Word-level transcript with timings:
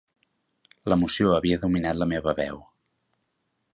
L'emoció 0.93 1.35
havia 1.35 1.61
dominat 1.65 1.99
la 2.01 2.09
meva 2.15 2.37
veu. 2.41 2.59